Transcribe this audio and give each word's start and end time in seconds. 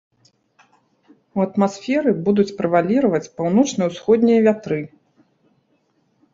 У 1.39 1.43
атмасферы 1.47 2.11
будуць 2.29 2.47
прэваліраваць 2.63 3.23
паўночна-ўсходнія 3.37 4.39
вятры. 4.51 4.83